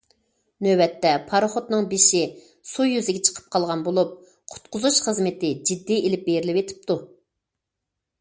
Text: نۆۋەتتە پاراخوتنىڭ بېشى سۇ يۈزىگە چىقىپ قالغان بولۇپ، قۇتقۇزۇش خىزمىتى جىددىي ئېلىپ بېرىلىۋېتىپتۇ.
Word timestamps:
نۆۋەتتە 0.67 1.09
پاراخوتنىڭ 1.31 1.89
بېشى 1.91 2.21
سۇ 2.69 2.87
يۈزىگە 2.91 3.21
چىقىپ 3.27 3.51
قالغان 3.57 3.83
بولۇپ، 3.89 4.15
قۇتقۇزۇش 4.55 4.97
خىزمىتى 5.09 5.53
جىددىي 5.71 6.01
ئېلىپ 6.09 6.25
بېرىلىۋېتىپتۇ. 6.31 6.97